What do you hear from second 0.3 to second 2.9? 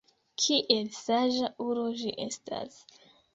Kiel saĝa ulo ĝi estas!